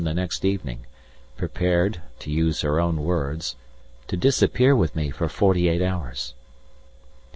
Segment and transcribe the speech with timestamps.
[0.03, 0.83] the next evening,
[1.37, 3.55] prepared, to use her own words,
[4.07, 6.33] "to disappear with me for 48 hours."